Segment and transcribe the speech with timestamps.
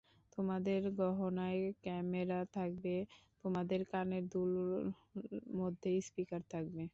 [0.37, 2.95] তোমাদের গহনায় ক্যামেরা থাকবে,
[3.43, 4.51] তোমাদের কানের দুল
[5.59, 6.83] মধ্যে স্পিকার থাকবে।